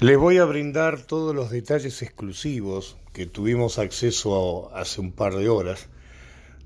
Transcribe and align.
Les 0.00 0.16
voy 0.16 0.38
a 0.38 0.46
brindar 0.46 1.02
todos 1.02 1.34
los 1.34 1.50
detalles 1.50 2.00
exclusivos 2.00 2.96
que 3.12 3.26
tuvimos 3.26 3.78
acceso 3.78 4.70
a, 4.72 4.80
hace 4.80 5.02
un 5.02 5.12
par 5.12 5.34
de 5.34 5.50
horas 5.50 5.88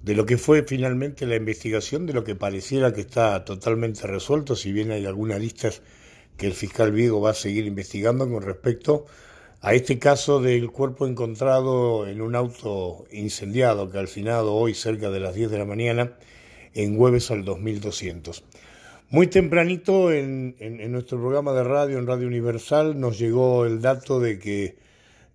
de 0.05 0.15
lo 0.15 0.25
que 0.25 0.39
fue 0.39 0.63
finalmente 0.63 1.27
la 1.27 1.35
investigación, 1.35 2.07
de 2.07 2.13
lo 2.13 2.23
que 2.23 2.37
pareciera 2.37 2.93
que 2.93 3.01
está 3.01 3.45
totalmente 3.45 4.07
resuelto, 4.07 4.55
si 4.55 4.71
bien 4.71 4.93
hay 4.93 5.05
algunas 5.05 5.41
listas 5.41 5.83
que 6.37 6.47
el 6.47 6.53
fiscal 6.53 6.93
Viego 6.93 7.21
va 7.21 7.31
a 7.31 7.35
seguir 7.35 7.67
investigando 7.67 8.31
con 8.31 8.41
respecto 8.41 9.07
a 9.63 9.75
este 9.75 9.99
caso 9.99 10.41
del 10.41 10.71
cuerpo 10.71 11.05
encontrado 11.05 12.07
en 12.07 12.21
un 12.21 12.37
auto 12.37 13.05
incendiado, 13.11 13.91
calcinado 13.91 14.55
hoy 14.55 14.75
cerca 14.75 15.11
de 15.11 15.19
las 15.19 15.35
10 15.35 15.51
de 15.51 15.59
la 15.59 15.65
mañana 15.65 16.13
en 16.73 16.97
Jueves 16.97 17.33
al 17.33 17.45
2200. 17.45 18.45
Muy 19.15 19.29
tempranito 19.29 20.11
en, 20.11 20.57
nuestro 20.91 21.21
programa 21.21 21.53
de 21.53 21.63
radio, 21.63 22.01
en 22.01 22.07
Radio 22.09 22.27
Universal, 22.27 22.99
nos 22.99 23.17
llegó 23.17 23.65
el 23.65 23.81
dato 23.81 24.19
de 24.19 24.41
que 24.41 24.77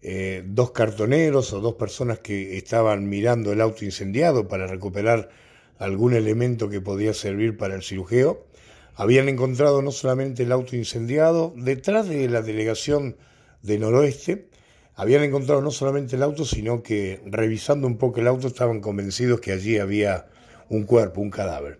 eh, 0.02 0.44
dos 0.46 0.72
cartoneros 0.72 1.54
o 1.54 1.62
dos 1.62 1.76
personas 1.76 2.20
que 2.20 2.58
estaban 2.58 3.08
mirando 3.08 3.54
el 3.54 3.62
auto 3.62 3.86
incendiado 3.86 4.50
para 4.50 4.68
recuperar 4.68 5.30
algún 5.78 6.14
elemento 6.14 6.68
que 6.68 6.82
podía 6.82 7.14
servir 7.14 7.56
para 7.56 7.76
el 7.76 7.82
cirujeo, 7.82 8.48
habían 8.96 9.30
encontrado 9.30 9.82
no 9.82 9.92
solamente 9.94 10.44
el 10.44 10.52
auto 10.52 10.76
incendiado, 10.76 11.54
detrás 11.56 12.10
de 12.10 12.28
la 12.28 12.42
delegación 12.42 13.16
de 13.62 13.80
Noroeste, 13.80 14.50
habían 14.94 15.24
encontrado 15.24 15.62
no 15.62 15.72
solamente 15.72 16.18
el 16.18 16.24
auto, 16.24 16.44
sino 16.44 16.84
que 16.84 17.22
revisando 17.28 17.88
un 17.88 17.98
poco 17.98 18.20
el 18.20 18.28
auto 18.28 18.48
estaban 18.48 18.82
convencidos 18.82 19.40
que 19.40 19.54
allí 19.54 19.78
había 19.78 20.28
un 20.68 20.84
cuerpo, 20.84 21.22
un 21.22 21.30
cadáver. 21.30 21.80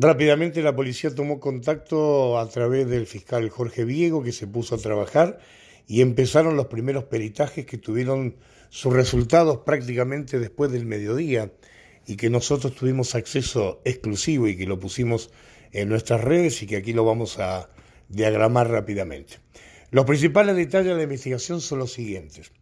Rápidamente 0.00 0.62
la 0.62 0.76
policía 0.76 1.12
tomó 1.12 1.40
contacto 1.40 2.38
a 2.38 2.48
través 2.48 2.88
del 2.88 3.08
fiscal 3.08 3.50
Jorge 3.50 3.84
Viego, 3.84 4.22
que 4.22 4.30
se 4.30 4.46
puso 4.46 4.76
a 4.76 4.78
trabajar, 4.78 5.40
y 5.88 6.02
empezaron 6.02 6.54
los 6.54 6.66
primeros 6.66 7.04
peritajes 7.04 7.66
que 7.66 7.78
tuvieron 7.78 8.36
sus 8.68 8.92
resultados 8.92 9.62
prácticamente 9.66 10.38
después 10.38 10.70
del 10.70 10.86
mediodía 10.86 11.50
y 12.06 12.16
que 12.16 12.30
nosotros 12.30 12.76
tuvimos 12.76 13.16
acceso 13.16 13.80
exclusivo 13.84 14.46
y 14.46 14.56
que 14.56 14.66
lo 14.66 14.78
pusimos 14.78 15.30
en 15.72 15.88
nuestras 15.88 16.22
redes 16.22 16.62
y 16.62 16.68
que 16.68 16.76
aquí 16.76 16.92
lo 16.92 17.04
vamos 17.04 17.40
a 17.40 17.68
diagramar 18.08 18.70
rápidamente. 18.70 19.38
Los 19.90 20.04
principales 20.04 20.54
detalles 20.54 20.92
de 20.92 20.96
la 20.96 21.02
investigación 21.02 21.60
son 21.60 21.80
los 21.80 21.92
siguientes. 21.92 22.52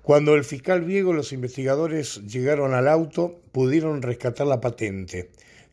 Cuando 0.00 0.34
el 0.34 0.44
fiscal 0.44 0.80
Viego 0.80 1.12
y 1.12 1.16
los 1.16 1.34
investigadores 1.34 2.22
llegaron 2.26 2.72
al 2.72 2.88
auto, 2.88 3.42
pudieron 3.52 4.00
rescatar 4.00 4.46
la 4.46 4.62
patente 4.62 5.28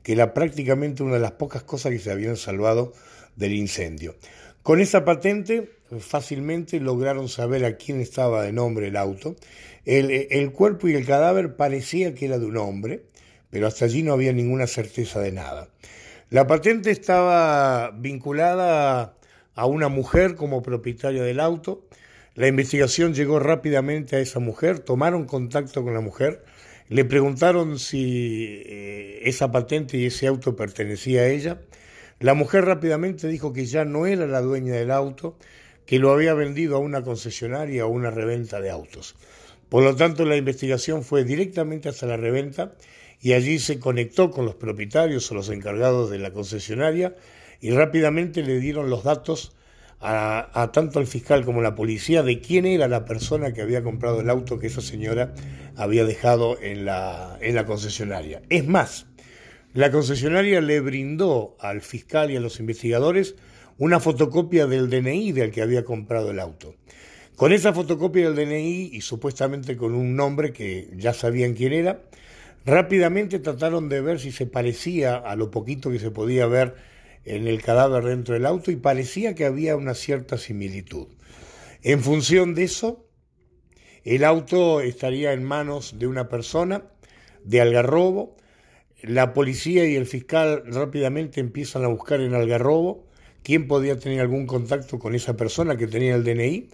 que 0.08 0.14
era 0.14 0.34
prácticamente 0.34 1.04
una 1.04 1.16
de 1.16 1.20
las 1.20 1.34
pocas 1.34 1.64
cosas 1.64 1.92
que 1.92 2.00
se 2.00 2.10
habían 2.10 2.38
salvado 2.38 2.94
del 3.36 3.52
incendio. 3.52 4.16
Con 4.64 4.80
esa 4.80 5.04
patente 5.04 5.70
fácilmente 6.00 6.80
lograron 6.80 7.28
saber 7.28 7.66
a 7.66 7.76
quién 7.76 8.00
estaba 8.00 8.42
de 8.44 8.54
nombre 8.54 8.88
el 8.88 8.96
auto. 8.96 9.36
El, 9.84 10.54
cuerpo 10.54 10.88
y 10.88 10.94
el 10.94 11.06
cadáver 11.06 11.58
parecía 11.58 12.16
que 12.16 12.28
era 12.28 12.40
de 12.40 12.46
un 12.46 12.56
hombre, 12.56 13.04
pero 13.50 13.68
hasta 13.68 13.84
allí 13.84 14.02
no 14.02 14.14
había 14.14 14.32
ninguna 14.32 14.66
certeza 14.66 15.20
de 15.20 15.34
nada. 15.34 15.68
La 16.30 16.48
patente 16.48 16.90
estaba 16.90 17.92
vinculada 17.92 19.18
a 19.56 19.66
una 19.66 19.90
mujer 19.90 20.36
como 20.36 20.62
propietaria 20.62 21.22
del 21.22 21.42
auto. 21.42 21.86
La 22.34 22.48
investigación 22.48 23.14
llegó 23.14 23.40
rápidamente 23.40 24.16
a 24.16 24.20
esa 24.20 24.40
mujer, 24.40 24.80
tomaron 24.80 25.26
contacto 25.26 25.84
con 25.84 25.94
la 25.94 26.00
mujer, 26.00 26.46
le 26.90 27.04
preguntaron 27.04 27.80
si 27.80 28.64
eh, 28.66 28.87
esa 29.24 29.52
patente 29.52 29.98
y 29.98 30.06
ese 30.06 30.28
auto 30.28 30.56
pertenecía 30.56 31.22
a 31.22 31.28
ella. 31.28 31.62
La 32.20 32.34
mujer 32.34 32.66
rápidamente 32.66 33.28
dijo 33.28 33.54
que 33.54 33.66
ya 33.66 33.86
no 33.86 34.06
era 34.06 34.28
la 34.28 34.42
dueña 34.42 34.74
del 34.74 34.92
auto, 34.92 35.38
que 35.86 36.00
lo 36.00 36.12
había 36.12 36.34
vendido 36.34 36.76
a 36.76 36.80
una 36.80 37.04
concesionaria 37.04 37.86
o 37.86 37.90
una 37.90 38.12
reventa 38.12 38.60
de 38.60 38.70
autos. 38.70 39.16
Por 39.70 39.84
lo 39.84 39.96
tanto, 39.96 40.26
la 40.26 40.38
investigación 40.38 41.04
fue 41.04 41.24
directamente 41.24 41.90
hasta 41.90 42.06
la 42.06 42.18
reventa 42.18 42.74
y 43.22 43.34
allí 43.34 43.60
se 43.60 43.80
conectó 43.80 44.32
con 44.32 44.46
los 44.46 44.56
propietarios 44.56 45.30
o 45.32 45.36
los 45.36 45.50
encargados 45.50 46.10
de 46.10 46.20
la 46.20 46.32
concesionaria 46.32 47.16
y 47.60 47.72
rápidamente 47.72 48.44
le 48.44 48.60
dieron 48.60 48.90
los 48.90 49.04
datos 49.04 49.57
a, 50.00 50.70
tanto 50.74 51.00
al 51.00 51.08
fiscal 51.08 51.44
como 51.44 51.60
a 51.60 51.64
la 51.64 51.76
policía 51.76 52.24
de 52.24 52.40
quién 52.40 52.66
era 52.66 52.88
la 52.88 53.06
persona 53.06 53.54
que 53.54 53.62
había 53.62 53.84
comprado 53.84 54.22
el 54.22 54.30
auto 54.30 54.60
que 54.60 54.68
esa 54.68 54.82
señora 54.82 55.34
había 55.76 56.06
dejado 56.06 56.60
en 56.62 56.86
la, 56.86 57.38
en 57.42 57.56
la 57.56 57.66
concesionaria. 57.66 58.42
Es 58.50 58.68
más, 58.68 59.08
la 59.74 59.92
concesionaria 59.92 60.62
le 60.62 60.80
brindó 60.80 61.56
al 61.60 61.82
fiscal 61.82 62.32
y 62.32 62.36
a 62.36 62.40
los 62.40 62.60
investigadores 62.60 63.36
una 63.78 64.00
fotocopia 64.00 64.66
del 64.68 64.90
DNI 64.90 65.32
del 65.32 65.52
que 65.52 65.62
había 65.62 65.84
comprado 65.84 66.32
el 66.32 66.40
auto. 66.40 66.76
Con 67.36 67.54
esa 67.54 67.74
fotocopia 67.74 68.32
del 68.32 68.36
DNI 68.36 68.90
y 68.94 69.02
supuestamente 69.02 69.78
con 69.78 69.94
un 69.94 70.16
nombre 70.16 70.52
que 70.52 70.90
ya 70.96 71.14
sabían 71.14 71.54
quién 71.54 71.74
era, 71.74 72.02
rápidamente 72.66 73.38
trataron 73.40 73.90
de 73.90 74.02
ver 74.02 74.20
si 74.20 74.32
se 74.32 74.48
parecía 74.48 75.18
a 75.18 75.36
lo 75.36 75.52
poquito 75.52 75.92
que 75.92 76.00
se 76.00 76.10
podía 76.10 76.48
ver 76.48 76.76
en 77.28 77.48
el 77.48 77.62
cadáver 77.62 78.06
dentro 78.06 78.34
del 78.34 78.46
auto 78.46 78.72
y 78.72 78.78
parecía 78.78 79.36
que 79.36 79.46
había 79.46 79.76
una 79.76 79.94
cierta 79.94 80.38
similitud. 80.38 81.08
En 81.84 82.02
función 82.02 82.56
de 82.56 82.64
eso, 82.64 83.06
el 84.04 84.24
auto 84.24 84.80
estaría 84.80 85.34
en 85.34 85.44
manos 85.44 86.00
de 86.00 86.08
una 86.08 86.30
persona 86.30 86.86
de 87.44 87.60
Algarrobo. 87.60 88.38
La 89.02 89.34
policía 89.34 89.86
y 89.86 89.96
el 89.96 90.06
fiscal 90.06 90.64
rápidamente 90.66 91.42
empiezan 91.42 91.84
a 91.84 91.88
buscar 91.88 92.22
en 92.22 92.34
Algarrobo 92.34 93.06
quién 93.44 93.68
podía 93.68 94.00
tener 94.00 94.22
algún 94.22 94.48
contacto 94.48 94.98
con 94.98 95.14
esa 95.14 95.36
persona 95.36 95.78
que 95.78 95.88
tenía 95.88 96.16
el 96.16 96.24
DNI. 96.24 96.70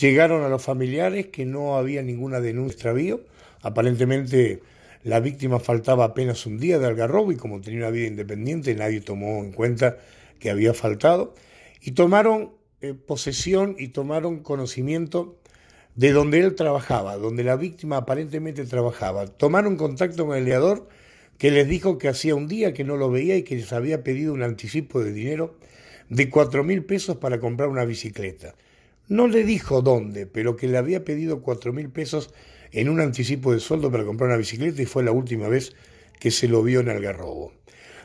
Llegaron 0.00 0.42
a 0.42 0.48
los 0.48 0.62
familiares 0.62 1.26
que 1.26 1.44
no 1.44 1.76
había 1.76 2.02
ninguna 2.02 2.40
denuncia 2.40 2.74
extravío. 2.74 3.20
Aparentemente 3.62 4.62
la 5.02 5.20
víctima 5.20 5.60
faltaba 5.60 6.04
apenas 6.04 6.44
un 6.46 6.58
día 6.58 6.78
de 6.78 6.86
Algarrobo 6.86 7.32
y 7.32 7.36
como 7.36 7.60
tenía 7.60 7.80
una 7.80 7.90
vida 7.90 8.06
independiente 8.06 8.74
nadie 8.74 9.00
tomó 9.00 9.42
en 9.42 9.52
cuenta 9.52 9.98
que 10.38 10.50
había 10.50 10.74
faltado. 10.74 11.34
Y 11.80 11.92
tomaron 11.92 12.52
eh, 12.82 12.94
posesión 12.94 13.76
y 13.78 13.88
tomaron 13.88 14.40
conocimiento 14.40 15.38
de 15.94 16.12
donde 16.12 16.40
él 16.40 16.54
trabajaba, 16.54 17.16
donde 17.16 17.44
la 17.44 17.56
víctima 17.56 17.98
aparentemente 17.98 18.64
trabajaba. 18.64 19.26
Tomaron 19.26 19.76
contacto 19.76 20.26
con 20.26 20.36
el 20.36 20.44
leador 20.44 20.88
que 21.38 21.50
les 21.50 21.66
dijo 21.68 21.96
que 21.96 22.08
hacía 22.08 22.34
un 22.34 22.48
día 22.48 22.74
que 22.74 22.84
no 22.84 22.96
lo 22.96 23.10
veía 23.10 23.36
y 23.36 23.42
que 23.42 23.56
les 23.56 23.72
había 23.72 24.04
pedido 24.04 24.34
un 24.34 24.42
anticipo 24.42 25.02
de 25.02 25.12
dinero 25.12 25.56
de 26.10 26.28
cuatro 26.28 26.64
mil 26.64 26.84
pesos 26.84 27.16
para 27.16 27.40
comprar 27.40 27.68
una 27.70 27.84
bicicleta. 27.84 28.54
No 29.08 29.26
le 29.26 29.44
dijo 29.44 29.80
dónde, 29.80 30.26
pero 30.26 30.56
que 30.56 30.68
le 30.68 30.76
había 30.76 31.04
pedido 31.04 31.40
cuatro 31.40 31.72
mil 31.72 31.88
pesos 31.88 32.32
en 32.72 32.88
un 32.88 33.00
anticipo 33.00 33.52
de 33.52 33.60
sueldo 33.60 33.90
para 33.90 34.04
comprar 34.04 34.28
una 34.28 34.36
bicicleta 34.36 34.82
y 34.82 34.86
fue 34.86 35.02
la 35.02 35.12
última 35.12 35.48
vez 35.48 35.74
que 36.18 36.30
se 36.30 36.48
lo 36.48 36.62
vio 36.62 36.80
en 36.80 36.88
Algarrobo. 36.88 37.52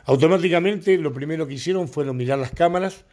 Automáticamente 0.04 0.96
lo 0.98 1.12
primero 1.12 1.46
que 1.46 1.54
hicieron 1.54 1.88
fue 1.88 2.10
mirar 2.12 2.38
las 2.38 2.52
cámaras 2.52 3.04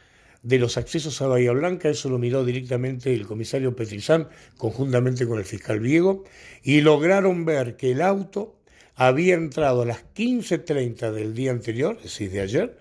de 0.44 0.60
los 0.60 0.78
accesos 0.78 1.22
a 1.22 1.28
Bahía 1.28 1.54
Blanca, 1.54 1.90
eso 1.90 2.10
lo 2.10 2.20
miró 2.20 2.44
directamente 2.44 3.14
el 3.14 3.26
comisario 3.26 3.76
Petrizán 3.76 4.28
conjuntamente 4.58 5.26
con 5.26 5.40
el 5.40 5.46
fiscal 5.46 5.80
Viego 5.80 6.24
y 6.62 6.82
lograron 6.82 7.46
ver 7.46 7.78
que 7.78 7.92
el 7.92 8.02
auto 8.02 8.60
había 8.96 9.36
entrado 9.36 9.82
a 9.82 9.86
las 9.86 10.04
15.30 10.14 11.12
del 11.12 11.34
día 11.34 11.52
anterior, 11.52 11.96
es 11.98 12.04
decir, 12.04 12.32
de 12.32 12.42
ayer, 12.42 12.78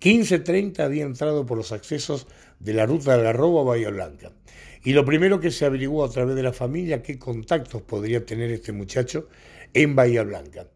15.30 0.00 0.80
había 0.80 1.04
entrado 1.04 1.46
por 1.46 1.56
los 1.56 1.72
accesos 1.72 2.26
de 2.58 2.74
la 2.74 2.86
ruta 2.86 3.12
de 3.12 3.18
Algarrobo 3.18 3.60
a 3.60 3.64
Bahía 3.64 3.90
Blanca. 3.90 4.32
Y 4.84 4.92
lo 4.92 5.04
primero 5.04 5.40
que 5.40 5.50
se 5.50 5.64
averiguó 5.64 6.04
a 6.04 6.10
través 6.10 6.36
de 6.36 6.42
la 6.42 6.52
familia, 6.52 7.02
qué 7.02 7.18
contactos 7.18 7.82
podría 7.82 8.24
tener 8.24 8.50
este 8.50 8.72
muchacho 8.72 9.28
en 9.74 9.96
Bahía 9.96 10.22
Blanca. 10.22 10.68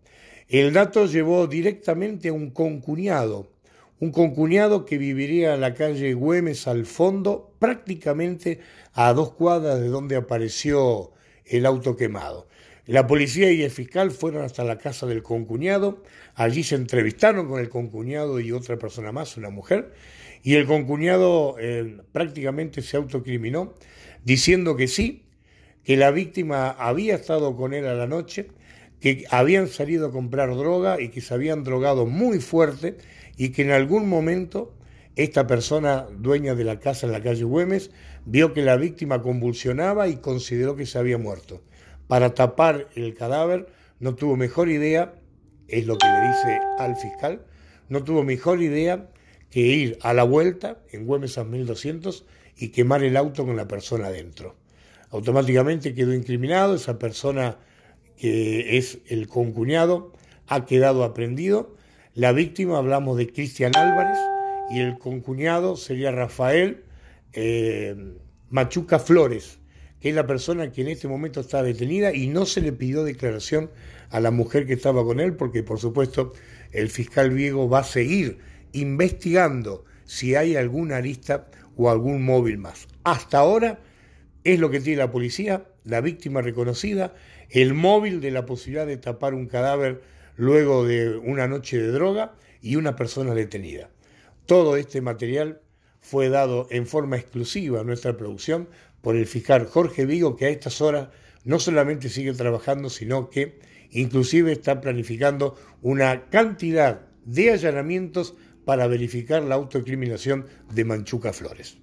El 0.48 0.72
dato 0.72 1.06
llevó 1.06 1.46
directamente 1.46 2.28
a 2.28 2.32
un 2.32 2.50
concuñado, 2.50 3.52
un 4.00 4.10
concuñado 4.10 4.84
que 4.84 4.98
viviría 4.98 5.54
en 5.54 5.60
la 5.60 5.74
calle 5.74 6.14
Güemes 6.14 6.66
al 6.66 6.86
fondo, 6.86 7.54
prácticamente 7.60 8.58
a 8.94 9.12
dos 9.12 9.32
cuadras 9.32 9.78
de 9.78 9.88
donde 9.88 10.16
apareció 10.16 11.12
el 11.44 11.66
auto 11.66 11.96
quemado. 11.96 12.48
La 12.90 13.06
policía 13.06 13.52
y 13.52 13.62
el 13.62 13.70
fiscal 13.70 14.10
fueron 14.10 14.42
hasta 14.42 14.64
la 14.64 14.76
casa 14.76 15.06
del 15.06 15.22
concuñado, 15.22 16.02
allí 16.34 16.64
se 16.64 16.74
entrevistaron 16.74 17.46
con 17.46 17.60
el 17.60 17.68
concuñado 17.68 18.40
y 18.40 18.50
otra 18.50 18.80
persona 18.80 19.12
más, 19.12 19.36
una 19.36 19.48
mujer, 19.48 19.92
y 20.42 20.56
el 20.56 20.66
concuñado 20.66 21.54
eh, 21.60 21.98
prácticamente 22.10 22.82
se 22.82 22.96
autocriminó 22.96 23.74
diciendo 24.24 24.74
que 24.74 24.88
sí, 24.88 25.22
que 25.84 25.96
la 25.96 26.10
víctima 26.10 26.68
había 26.68 27.14
estado 27.14 27.54
con 27.54 27.74
él 27.74 27.86
a 27.86 27.94
la 27.94 28.08
noche, 28.08 28.48
que 28.98 29.24
habían 29.30 29.68
salido 29.68 30.08
a 30.08 30.10
comprar 30.10 30.56
droga 30.56 31.00
y 31.00 31.10
que 31.10 31.20
se 31.20 31.32
habían 31.32 31.62
drogado 31.62 32.06
muy 32.06 32.40
fuerte 32.40 32.96
y 33.36 33.50
que 33.50 33.62
en 33.62 33.70
algún 33.70 34.08
momento 34.08 34.74
esta 35.14 35.46
persona, 35.46 36.08
dueña 36.18 36.56
de 36.56 36.64
la 36.64 36.80
casa 36.80 37.06
en 37.06 37.12
la 37.12 37.22
calle 37.22 37.44
Güemes, 37.44 37.92
vio 38.24 38.52
que 38.52 38.62
la 38.62 38.76
víctima 38.76 39.22
convulsionaba 39.22 40.08
y 40.08 40.16
consideró 40.16 40.74
que 40.74 40.86
se 40.86 40.98
había 40.98 41.18
muerto. 41.18 41.62
Para 42.10 42.34
tapar 42.34 42.88
el 42.96 43.14
cadáver 43.14 43.68
no 44.00 44.16
tuvo 44.16 44.36
mejor 44.36 44.68
idea, 44.68 45.14
es 45.68 45.86
lo 45.86 45.96
que 45.96 46.08
le 46.08 46.20
dice 46.26 46.60
al 46.76 46.96
fiscal, 46.96 47.46
no 47.88 48.02
tuvo 48.02 48.24
mejor 48.24 48.60
idea 48.62 49.10
que 49.48 49.60
ir 49.60 49.96
a 50.02 50.12
la 50.12 50.24
vuelta 50.24 50.78
en 50.90 51.06
Güemes 51.06 51.38
1200 51.38 52.26
y 52.56 52.70
quemar 52.70 53.04
el 53.04 53.16
auto 53.16 53.46
con 53.46 53.54
la 53.54 53.68
persona 53.68 54.08
adentro. 54.08 54.56
Automáticamente 55.10 55.94
quedó 55.94 56.12
incriminado, 56.12 56.74
esa 56.74 56.98
persona 56.98 57.58
que 58.16 58.76
es 58.76 58.98
el 59.06 59.28
concuñado 59.28 60.12
ha 60.48 60.66
quedado 60.66 61.04
aprendido. 61.04 61.76
La 62.14 62.32
víctima, 62.32 62.78
hablamos 62.78 63.18
de 63.18 63.32
Cristian 63.32 63.70
Álvarez, 63.76 64.18
y 64.72 64.80
el 64.80 64.98
concuñado 64.98 65.76
sería 65.76 66.10
Rafael 66.10 66.82
eh, 67.34 67.94
Machuca 68.48 68.98
Flores, 68.98 69.59
que 70.00 70.08
es 70.08 70.14
la 70.14 70.26
persona 70.26 70.72
que 70.72 70.80
en 70.80 70.88
este 70.88 71.08
momento 71.08 71.40
está 71.40 71.62
detenida 71.62 72.14
y 72.14 72.26
no 72.28 72.46
se 72.46 72.60
le 72.60 72.72
pidió 72.72 73.04
declaración 73.04 73.70
a 74.10 74.20
la 74.20 74.30
mujer 74.30 74.66
que 74.66 74.72
estaba 74.72 75.04
con 75.04 75.20
él, 75.20 75.34
porque 75.34 75.62
por 75.62 75.78
supuesto 75.78 76.32
el 76.72 76.88
fiscal 76.88 77.30
Viego 77.30 77.68
va 77.68 77.80
a 77.80 77.84
seguir 77.84 78.38
investigando 78.72 79.84
si 80.04 80.34
hay 80.34 80.56
alguna 80.56 80.96
arista 80.96 81.48
o 81.76 81.90
algún 81.90 82.24
móvil 82.24 82.58
más. 82.58 82.88
Hasta 83.04 83.38
ahora 83.38 83.80
es 84.44 84.58
lo 84.58 84.70
que 84.70 84.80
tiene 84.80 84.98
la 84.98 85.12
policía, 85.12 85.66
la 85.84 86.00
víctima 86.00 86.40
reconocida, 86.40 87.14
el 87.50 87.74
móvil 87.74 88.20
de 88.20 88.30
la 88.30 88.46
posibilidad 88.46 88.86
de 88.86 88.96
tapar 88.96 89.34
un 89.34 89.46
cadáver 89.46 90.02
luego 90.36 90.86
de 90.86 91.16
una 91.16 91.46
noche 91.46 91.78
de 91.78 91.88
droga 91.88 92.34
y 92.62 92.76
una 92.76 92.96
persona 92.96 93.34
detenida. 93.34 93.90
Todo 94.46 94.76
este 94.76 95.00
material 95.00 95.60
fue 96.00 96.28
dado 96.28 96.66
en 96.70 96.86
forma 96.86 97.16
exclusiva 97.16 97.80
a 97.80 97.84
nuestra 97.84 98.16
producción 98.16 98.68
por 99.02 99.16
el 99.16 99.26
fiscal 99.26 99.66
Jorge 99.66 100.06
Vigo, 100.06 100.36
que 100.36 100.46
a 100.46 100.50
estas 100.50 100.80
horas 100.80 101.08
no 101.44 101.58
solamente 101.58 102.08
sigue 102.08 102.32
trabajando, 102.34 102.90
sino 102.90 103.30
que 103.30 103.58
inclusive 103.90 104.52
está 104.52 104.80
planificando 104.80 105.56
una 105.82 106.28
cantidad 106.28 107.06
de 107.24 107.52
allanamientos 107.52 108.34
para 108.64 108.86
verificar 108.86 109.42
la 109.42 109.56
autocriminación 109.56 110.46
de 110.72 110.84
Manchuca 110.84 111.32
Flores. 111.32 111.78